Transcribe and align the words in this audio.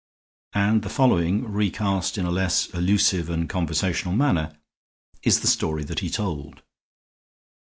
And 0.55 0.81
the 0.81 0.89
following, 0.89 1.47
recast 1.51 2.17
in 2.17 2.25
a 2.25 2.31
less 2.31 2.73
allusive 2.73 3.29
and 3.29 3.47
conversational 3.47 4.15
manner, 4.15 4.57
is 5.21 5.41
the 5.41 5.47
story 5.47 5.83
that 5.83 5.99
he 5.99 6.09
told. 6.09 6.63